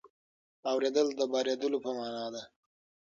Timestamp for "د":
1.19-1.21